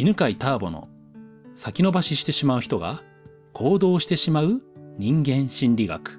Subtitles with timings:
[0.00, 0.88] 犬飼ターボの
[1.52, 3.02] 先延ばししてしまう人が
[3.52, 4.62] 行動してしまう
[4.96, 6.18] 人間心理学。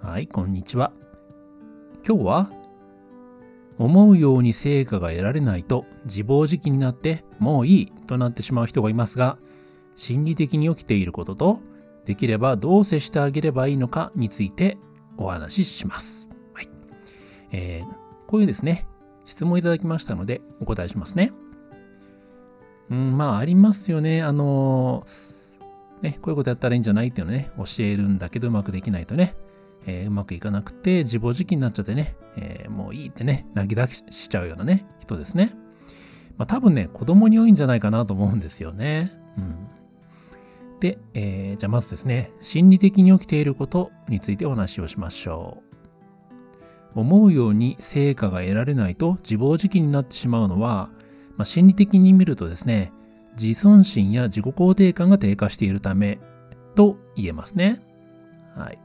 [0.00, 0.92] はい、こんにちは。
[2.06, 2.52] 今日は
[3.78, 9.38] 思うように成果が得られないと自暴自棄になってもういいとなってしまう人がいますが、
[9.96, 11.60] 心理的に起きていることと、
[12.04, 14.78] できればどう接してあげればいいのかについて
[15.18, 16.28] お話しします。
[16.54, 16.68] はい。
[17.50, 17.94] えー、
[18.28, 18.86] こういうですね、
[19.26, 21.32] 質問いただきましたのでお答えしますね。
[22.90, 24.22] うん、まあありますよね。
[24.22, 25.06] あの、
[26.00, 29.34] ね、こういうことやったらいいんじゃないっていうのね、教えるんだけどうまくできないとね、
[29.86, 35.52] えー、うまくいかなくて自暴自棄になっちゃってね、えー、もういいってね、投げ出しちゃうようなね、人ですね。
[36.36, 39.10] まあ多分ね、子供に多いんじゃないかなと思うんですよね。
[39.36, 39.68] うん。
[40.80, 45.65] で、えー、じゃあまずですね、心理的に起きていることについてお話をしましょう。
[46.96, 50.90] 思うように成果が得られないと自暴自棄になってしまうのは、
[51.36, 52.92] まあ、心理的に見るとですね、
[53.40, 56.18] 自尊心や自己肯定感が低下しているため
[56.74, 57.82] と言えますね。
[58.54, 58.78] はい。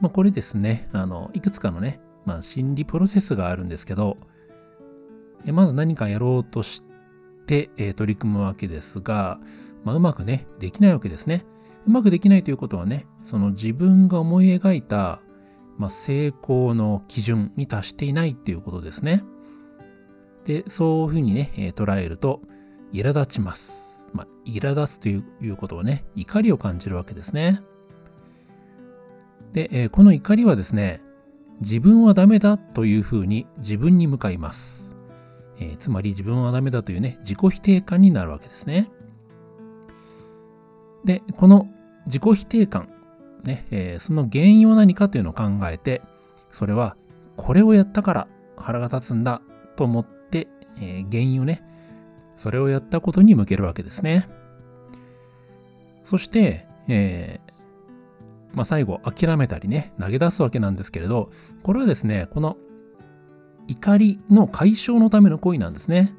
[0.00, 4.16] まあ、これですね、あの、いくつかのね、まあ、心理プロセスがあるんですけど、
[5.52, 6.82] まず何かやろうとし
[7.46, 9.38] て、えー、取り組むわけですが、
[9.84, 11.44] まあ、うまくね、できないわけですね。
[11.86, 15.20] うまくできないということはね、その自分が思い描いた、
[15.76, 19.24] まあ、成功の基準に達していないっていうことですね。
[20.44, 22.40] で、そういうふうにね、えー、捉えると、
[22.92, 23.98] 苛立ちます。
[24.12, 27.60] まあ、苛立つということはね、怒りを感じるわけですね。
[29.52, 31.00] で、えー、この怒りはですね、
[31.60, 34.94] 自分はダメだというふうに自分に向かいます。
[35.58, 38.90] えー、つまり自分はダメだというね、自己否定感になるわけですね。
[41.04, 41.68] で、この
[42.06, 42.88] 自己否定感、
[43.44, 46.02] ね、えー、その原因は何かというのを考えて、
[46.50, 46.96] それは
[47.36, 49.42] これをやったから腹が立つんだ
[49.76, 50.48] と思って、
[50.80, 51.62] えー、原因をね、
[52.36, 54.28] それをやったことに向けるわけですね。
[56.02, 61.30] そして、えー、まあ、最後諦めたりね、投げ出すわけなんですけれど、
[61.62, 62.56] これはですね、この
[63.66, 66.14] 怒りの解消のための行為なんですね。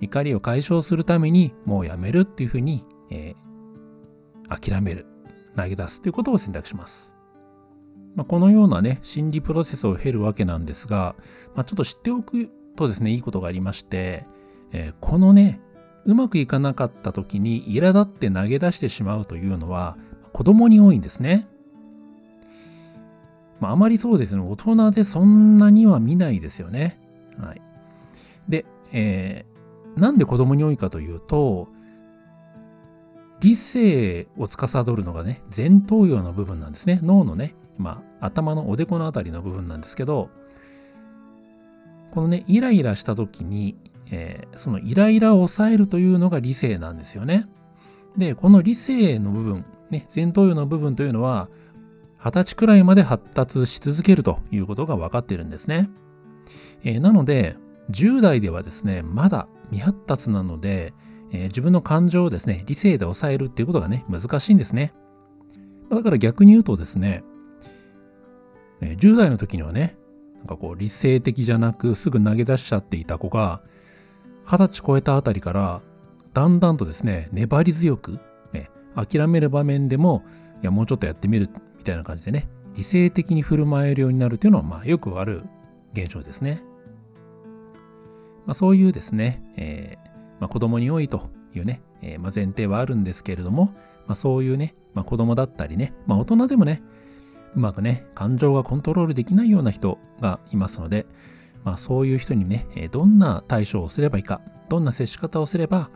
[0.00, 5.06] 怒りを解消するためにもうやめるっていうふうに、えー、諦める、
[5.60, 7.14] 投げ出すということを選択します。
[8.14, 11.14] まあ、このようなね、心理プロセスを経るわけなんですが、
[11.54, 14.26] まあ、ちょっと知っておくとですね、いいことがありまして、
[14.72, 15.60] えー、このね、
[16.04, 19.98] うまくいかなかった時に苛立って投げ出してしまうというのは
[20.32, 21.46] 子供に多いんですね。
[23.60, 26.98] まあ、あまりそうですね、大人でそんなには見ないですよね。
[27.38, 27.62] はい。
[28.48, 31.68] で、えー、なんで子供に多いかというと、
[33.40, 37.00] 理性を司るのがね、前頭葉の部分なんですね。
[37.02, 40.28] 脳のね、まあ、頭のおでこのあたりの部分なんですけど、
[42.10, 43.76] このね、イライラした時に、
[44.10, 47.46] えー、そのイライラを抑えるというのが理性なんですよね。
[48.16, 51.48] で、この理性の部分、ね、前頭葉の部分というのは、
[52.18, 55.88] 二十歳くらいまで発達し続けるということが分かってるんですね。
[56.84, 57.56] えー、なので、
[57.90, 60.92] 10代ではですね、まだ未発達なので、
[61.32, 64.92] えー、自分の感情をですね、理性で抑えるっていうことがね、難しいんですね。
[65.90, 67.24] だから逆に言うとですね、
[68.80, 69.96] えー、10代の時にはね、
[70.38, 73.62] なんかこう理性的じゃなくすぐ投げ出しちゃっていた子が、
[74.44, 75.82] 二十歳超えたあたりから、
[76.32, 78.18] だんだんとですね、粘り強く、
[78.52, 80.24] ね、諦める場面でも、
[80.62, 85.44] いや、もうちょっとやってみる、みたいな感じでね、理性的に振る舞えるようになるというのは、まあ、よくある
[85.92, 86.62] 現象ですね。
[88.46, 90.09] まあ、そういうですね、えー
[90.40, 93.74] まあ、子供に多いというね、えー、ま、前提はあるんですけれども、
[94.06, 96.82] まあ、そういうね、まあ、子供だったりね、ま、大人でもね、
[97.54, 101.06] うまくね、感情がコントロールできないような人がいますので、
[101.64, 105.90] ま、そういう人にね、どんな対処をすればいいか、どんな接し方をすれば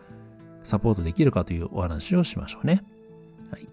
[0.62, 2.82] サポートできるかというお話をしましょうね。
[3.50, 3.68] はい。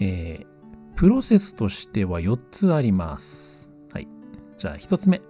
[0.00, 3.72] えー、プロセスとしては4つあります。
[3.92, 4.08] はい。
[4.58, 5.22] じゃあ1つ目。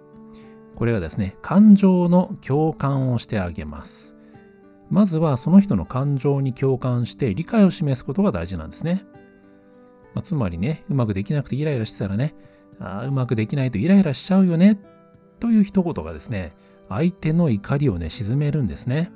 [0.75, 4.15] これはですね、感情の共感をしてあげます。
[4.89, 9.05] まずはその人の感情に共感して理解を示すことが大事なんですね。
[10.15, 12.33] まあ、つまりね、うまくできなくてイライラしてたらね、
[12.79, 14.79] あうまくできないとイライラしちゃうよね、
[15.39, 16.53] という一言がですね、
[16.89, 19.11] 相手の怒りをね、沈めるんですね。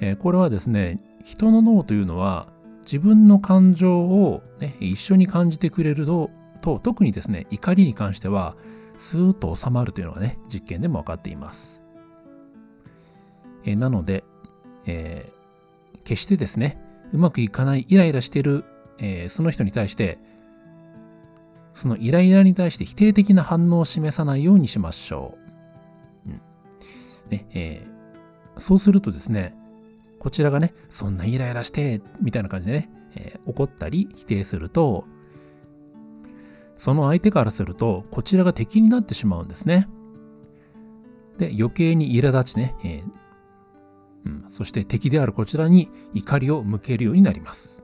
[0.00, 2.48] えー、これはですね、人の脳というのは
[2.82, 6.30] 自分の感情を、ね、一緒に感じてくれると、
[6.60, 8.56] と特にですね、怒りに関しては、
[8.96, 11.82] スーッと収まるというのがね、実験でも分かっています。
[13.64, 14.24] えー、なので、
[14.90, 16.78] えー、決してですね、
[17.12, 18.64] うまくいかない、イライラしている、
[18.98, 20.18] えー、その人に対して、
[21.72, 25.38] そのイライラに対して否定的な反応を示さないようにしましょ
[26.26, 26.30] う。
[26.30, 26.40] うん、
[27.30, 29.54] ね、えー、そうするとですね、
[30.18, 35.04] こちらがね、そんなイライラして、みたいな感じでね、えー、怒ったり否定すると、
[36.76, 39.88] その相手からすると、こちらが敵になってしまうんですね。
[41.38, 43.20] で、余計に苛立ちね、えー
[44.24, 47.82] うん、そして敵であるこちらに怒りを向けるようになります。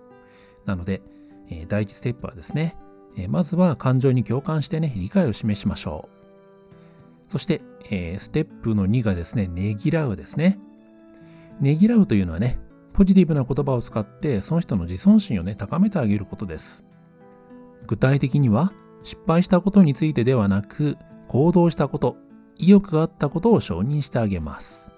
[0.65, 1.03] なので、
[1.49, 2.77] えー、第一ステップはですね、
[3.17, 6.17] えー、まずは感情に共感してね、理解を示しましょう。
[7.29, 10.59] そして、えー、ステップの2がですね、ねぎらうですね。
[11.61, 12.59] ねぎらうというのはね、
[12.93, 16.85] ポジティブな言葉を使ってその人の自尊心をね、高めてあげることです。
[17.87, 18.73] 具体的には、
[19.03, 20.97] 失敗したことについてではなく、
[21.29, 22.17] 行動したこと、
[22.57, 24.89] 意欲があったことを承認してあげます。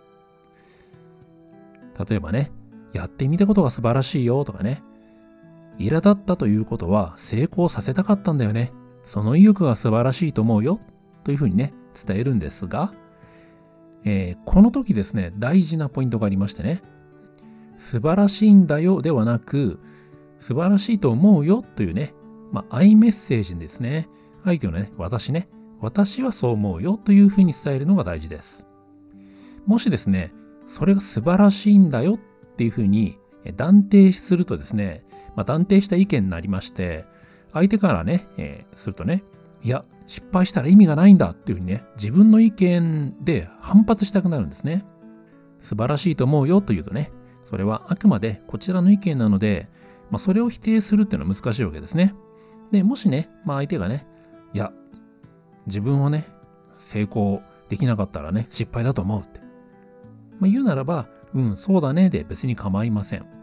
[2.06, 2.53] 例えばね、
[2.93, 4.83] やってみたことが素晴らしいよとかね、
[5.79, 8.73] 苛立ったということは成功させたかったんだよね。
[9.05, 10.81] その意欲が素晴らしいと思うよ。
[11.25, 11.73] というふうにね、
[12.06, 12.93] 伝えるんですが、
[14.05, 16.83] えー、この時ですね、大事なポイントがありましてね、
[17.77, 19.79] 素晴らしいんだよではなく、
[20.39, 22.15] 素晴らしいと思うよというね、
[22.53, 24.09] まあ、イメッセージですね、
[24.45, 25.49] 相手のね、私ね、
[25.81, 28.65] 私はそう思うよというふうに伝えるのが大事です。
[29.67, 30.33] もしですね、
[30.69, 32.19] それが素晴らしいんだよっ
[32.56, 33.19] ていうふうに
[33.56, 35.03] 断定するとですね、
[35.35, 37.06] まあ、断定した意見になりまして、
[37.53, 39.25] 相手からね、えー、するとね、
[39.62, 44.85] いや、失敗したら意味がないんだっていうふうにね、自分の意見で反発したくなるんですね。
[45.61, 47.12] 素晴らしいと思うよというとね、
[47.44, 49.69] それはあくまでこちらの意見なので、
[50.11, 52.14] まあ、それを否定するっていうのは難しいわけですね。
[52.71, 54.06] で、もしね、まあ、相手がね、
[54.53, 54.73] いや、
[55.67, 56.26] 自分をね、
[56.75, 59.48] 成功できなかったらね、失敗だと思うって。
[60.40, 63.38] まあ、言うならば、うん、そうだねで別に構いません。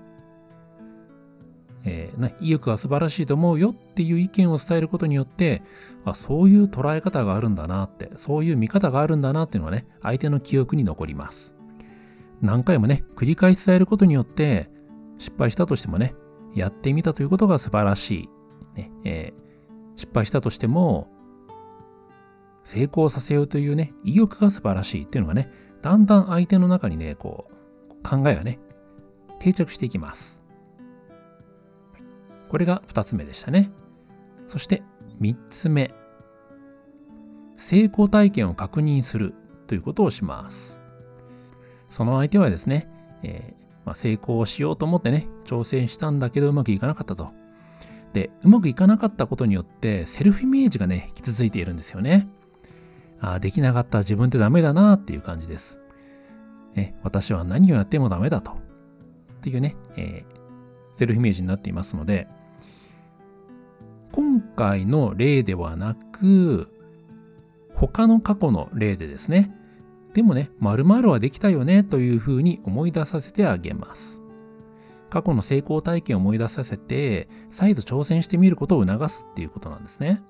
[1.87, 5.61] えー、意欲が素晴らしいと思うよっていう意見を伝えることによって、
[6.03, 11.55] あ、そういう捉え方があるんだなって、そういう見方があるんだなっていうのはね、相手の記憶に残ります。
[12.41, 14.69] 何回もね、繰り返し伝えることによって、
[15.19, 16.15] 失敗したとしてもね、
[16.55, 18.29] やってみたということが素晴らしい。
[18.75, 21.07] ねえー、失敗したとしても、
[22.63, 25.51] 成功させようというね、意欲が素晴らしいっていうのがね、
[25.81, 27.55] だんだん相手の中にね、こう、
[28.07, 28.59] 考えがね、
[29.39, 30.41] 定着していきます。
[32.49, 33.71] これが2つ目でしたね。
[34.47, 34.83] そして
[35.19, 35.93] 3つ目。
[37.57, 39.33] 成功体験を確認する
[39.67, 40.79] ということをします。
[41.89, 42.89] その相手はですね、
[43.23, 47.31] えー、まあ、成功をしようと思ってね、挑戦したんだけどうまくいかなかったと。
[48.13, 52.27] で、うまくいかなかったことによってセルフイメージがね、傷ついているんですよね。
[53.19, 55.79] あできなかった自分ってダメだなっていう感じです。
[56.75, 58.51] え私は何をやってもダメだと。
[58.51, 58.55] っ
[59.41, 62.27] ていうね、えー、セルフイメージになっていますので、
[64.11, 66.71] 今回の例ではなく、
[67.73, 69.53] 他の過去の例でですね、
[70.13, 74.21] でもね、〇〇はできたよねというふうに思い出させてあげます。
[75.09, 80.23] 過去の成功体験を思い出させて、再度挑戦してみることを促すっていうことなんですね。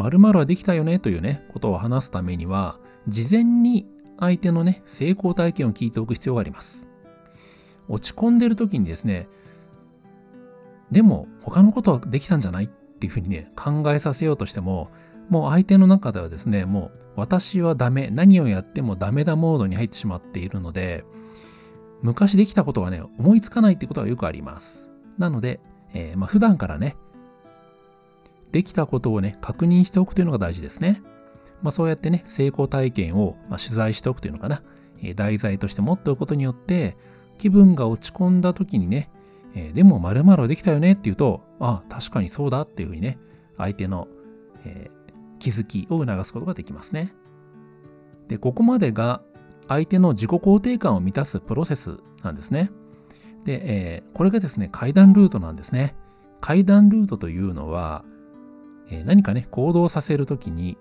[0.00, 3.86] 〇〇はできたよねというね、ことを話すためには、事前に
[4.18, 6.86] 相手のね、成功体験を聞いておく必要があります。
[7.88, 9.28] 落ち込んでる時にですね、
[10.90, 14.90] でも他のことはできたんじゃないっていうふうにね、考えさせようとしても、
[15.28, 21.04] もう相手の中ではですね、もう私はダメ、何をやってもダメだモードに入ってしまっているので、
[22.02, 24.88] 昔できたことがね、思いつかないってことがよくあります。
[25.18, 25.60] なので、
[25.92, 26.96] えー、まあ、普段からね、
[28.52, 31.02] できたことをね、確認しておくというのが大事ですね。
[31.62, 34.62] まあ、そうやってね、成功体験を、ま取材しておくというのかな、
[35.02, 36.96] え題材として持っておくことによって、
[37.38, 39.10] 気分が落ち込んだ時にね、
[39.54, 43.18] えでも〇〇できたよねっていうと、ああ、確かにそうだっていうふうにね、
[43.56, 44.08] 相手の、
[44.64, 47.12] えー、気づきを促すことができますね。
[48.28, 49.22] で、ここまでが
[49.68, 52.70] 相手の自己肯定感を満たすプロセスなんですね。
[53.44, 55.94] で、えー、これがですね、階段ルートなんですね。
[56.40, 58.04] 階段ルートというのは、
[58.90, 60.76] え、何かね、行動させるときに、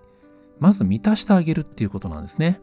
[0.59, 2.59] まず満たしてあげるっていうことなんですね。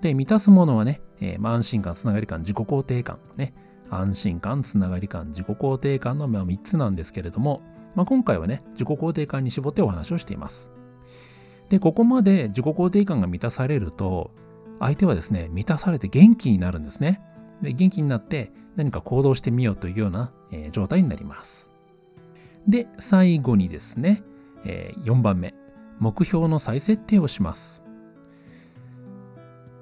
[0.00, 3.54] で、満たすものはね、えー、安心感、つながり感、自己肯定感、ね、
[3.88, 7.62] 安心感、つながり感、自己肯定感の3つなんですけれども、
[7.94, 10.72] まあ、今回はね、自己肯定感に絞ってお話をしています。
[11.68, 14.30] で、ここまで自己肯定感が満たされると、
[14.80, 17.20] 相手はですね、満たされて元気になるんですね。
[17.62, 21.70] で、元気になって何か行動してみようというような、えー、状態になります。
[22.66, 24.22] で、最後にですね、
[24.64, 25.54] えー、4番目。
[25.98, 27.82] 目標の再設定をします。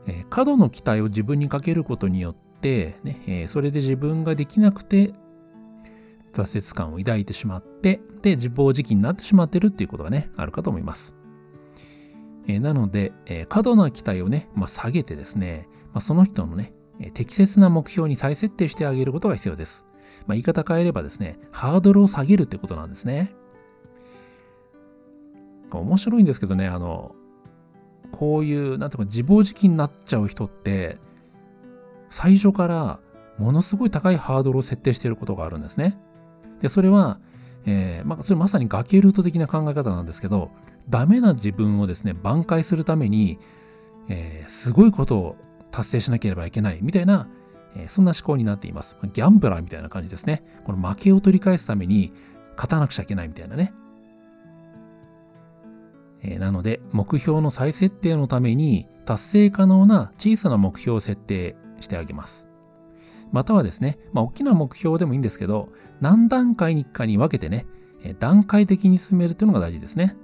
[0.07, 5.15] えー、過度の期待を自分にかけることによって、ねえー、それで自分ができなくて
[6.33, 11.15] 挫折感を抱いてしまって、で、自暴自棄になってしまってるっていうことがね、あるかと思います。
[12.47, 19.85] えーなので、えー過度な期待をね、まあ、下げてですね、まあ、その人のね、え適切な目標に再設定してあげることが必要です。
[20.27, 23.33] まあ、言い方変えればですね、ハードルを下げるってことなんですね。
[25.79, 27.15] 面白いんですけどね、あの、
[28.13, 30.99] こういう、なんていうか自暴自棄になっちゃう人って、
[32.11, 33.01] 最初から
[33.39, 35.99] ものすごい高いハードルを設定していることがあるんですね。
[36.61, 37.21] で、それは、
[37.67, 40.51] えーまあ、それまさに崖ルート的な考え方なんですけど、
[40.89, 43.39] ダメな自分をですね、挽回するために、
[44.09, 45.37] えーすごいことを
[45.71, 47.29] 達成しなければいけないみたいな、
[47.77, 48.97] えーそんな思考になっています。
[49.13, 50.43] ギャンブラーみたいな感じですね。
[50.65, 52.13] この負けを取り返すために
[52.57, 53.73] 勝たなくちゃいけないみたいなね。
[56.23, 62.47] えなので、目標の再設定のために達成可能な小さな目標を設定してあげます。
[63.33, 67.67] またはですね、まあ、大きな目標でもいいんですけど、何段階にかに分けてね、
[68.03, 70.17] え段階的に進めるというのが大事ですね。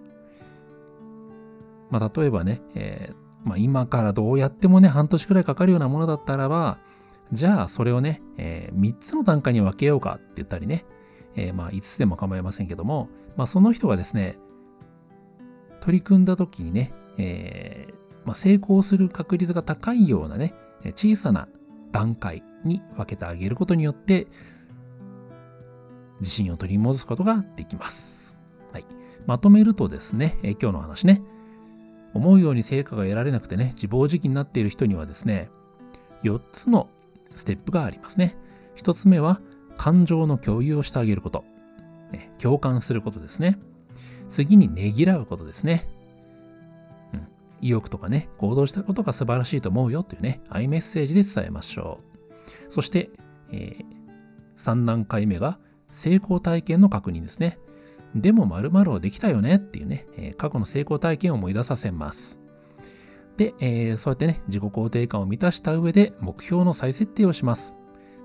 [1.90, 6.78] まあ、例えばね、えーまあ、今からどうやってもね、半年くらいかかるようなものだったらば、
[7.32, 10.84] じゃあそれをね、え3つの段階に分けようかって言ったりね、
[11.36, 14.38] えーまあ5つでも構いませんけども、まあ、その人がですね、
[15.86, 20.52] 取り組んだ時にね、えーまあ、成功する確率が高いようなね、
[20.96, 21.46] 小さな
[21.92, 24.26] 段階に分けてあげることによって、
[26.18, 28.34] 自信を取り戻すことができます。
[28.72, 28.86] はい。
[29.26, 31.22] まとめるとですね、え今日の話ね、
[32.14, 35.50] 思うように成果が得られなくてね、自暴自棄になっている人にはですね、
[36.24, 36.88] 4つの
[37.36, 38.36] ステップがありますね。
[38.74, 39.40] 1つ目は、
[39.76, 41.44] 感情の共有をしてあげること。
[42.38, 43.60] 共感することですね。
[44.28, 45.88] 次にねぎらうことですね。
[47.12, 47.28] うん。
[47.60, 52.00] 意欲とかね、行動したことが素晴らしいと思うよというね、アイメッセージで伝えましょ
[52.68, 52.72] う。
[52.72, 53.10] そして、
[53.50, 53.76] え
[54.56, 55.58] 3段階目が
[55.90, 57.58] 成功体験の確認ですね。
[58.14, 62.38] でも〇〇をできたよねっていうね、えー過去の成功体験を思い出させます。
[63.36, 67.74] で、えーそうやってね、自己肯定感を満たした上で目標の再設定をします。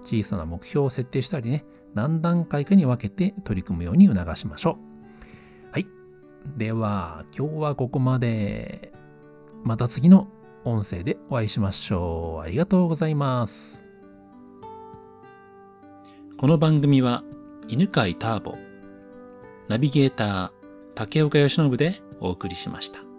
[0.01, 4.90] 小さな目標を設定したりね、何段階かに分けて取り組むように促しましょう。
[6.57, 8.91] では、今日はここまで。
[9.63, 10.27] また次の
[10.63, 12.41] 音声でお会いしましょう。
[12.43, 13.83] ありがとうございます。
[16.37, 17.23] この番組は
[17.67, 18.55] 犬飼ターボ、
[19.67, 20.51] ナビゲーター
[20.95, 23.10] 竹岡由伸でお送りしました。